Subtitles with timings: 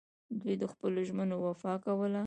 [0.39, 2.19] دوی د خپلو ژمنو وفا کوله